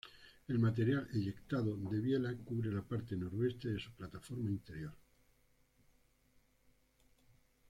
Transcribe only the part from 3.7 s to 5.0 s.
su plataforma interior.